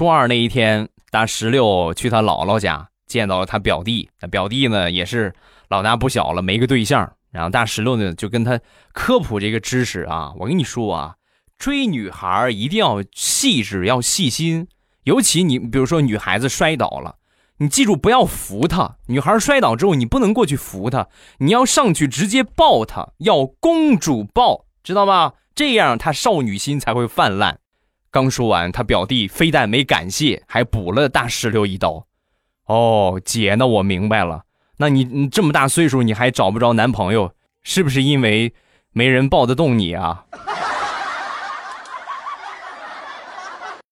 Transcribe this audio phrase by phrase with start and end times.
[0.00, 4.08] 初二那一天，大石榴去他姥姥家，见到了他表弟。
[4.30, 5.34] 表弟呢，也是
[5.68, 7.12] 老大不小了，没个对象。
[7.30, 8.58] 然后大石榴呢，就跟他
[8.94, 10.32] 科普这个知识啊。
[10.38, 11.16] 我跟你说啊，
[11.58, 14.68] 追女孩一定要细致，要细心。
[15.04, 17.16] 尤其你，比如说女孩子摔倒了，
[17.58, 18.96] 你记住不要扶她。
[19.08, 21.08] 女孩摔倒之后，你不能过去扶她，
[21.40, 25.34] 你要上去直接抱她，要公主抱，知道吧？
[25.54, 27.59] 这样她少女心才会泛滥。
[28.10, 32.06] 刚说完，他表弟非但没感谢，还补了大石榴一刀。
[32.66, 34.44] 哦，姐，那我明白了。
[34.78, 37.32] 那你你这么大岁数，你还找不着男朋友，
[37.62, 38.52] 是不是因为
[38.92, 40.24] 没人抱得动你啊？